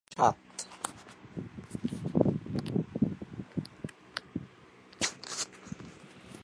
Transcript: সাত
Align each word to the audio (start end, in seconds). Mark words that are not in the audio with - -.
সাত 0.09 0.37